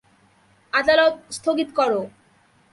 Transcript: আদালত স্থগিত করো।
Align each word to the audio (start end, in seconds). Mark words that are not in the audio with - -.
আদালত 0.73 1.15
স্থগিত 1.37 1.69
করো। 1.79 2.01